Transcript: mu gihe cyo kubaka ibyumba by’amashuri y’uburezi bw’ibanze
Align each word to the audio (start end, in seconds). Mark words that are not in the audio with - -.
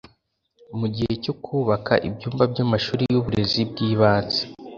mu 0.79 0.87
gihe 0.95 1.13
cyo 1.23 1.33
kubaka 1.43 1.93
ibyumba 2.07 2.43
by’amashuri 2.51 3.03
y’uburezi 3.11 3.61
bw’ibanze 3.69 4.41